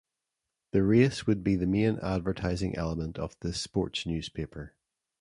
The 0.71 0.81
race 0.81 1.27
would 1.27 1.43
be 1.43 1.55
the 1.55 1.67
main 1.67 1.99
advertising 2.01 2.75
element 2.75 3.19
of 3.19 3.39
this 3.41 3.61
sports 3.61 4.07
newspaper. 4.07 4.73